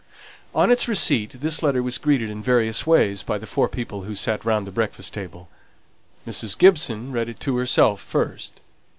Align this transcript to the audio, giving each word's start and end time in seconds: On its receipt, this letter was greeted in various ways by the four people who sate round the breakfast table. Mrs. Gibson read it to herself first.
On 0.55 0.71
its 0.71 0.87
receipt, 0.87 1.41
this 1.41 1.61
letter 1.61 1.83
was 1.83 1.99
greeted 1.99 2.31
in 2.31 2.41
various 2.41 2.87
ways 2.87 3.21
by 3.21 3.37
the 3.37 3.45
four 3.45 3.69
people 3.69 4.01
who 4.01 4.15
sate 4.15 4.43
round 4.43 4.65
the 4.65 4.71
breakfast 4.71 5.13
table. 5.13 5.47
Mrs. 6.27 6.57
Gibson 6.57 7.11
read 7.11 7.29
it 7.29 7.39
to 7.41 7.55
herself 7.57 8.01
first. 8.01 8.61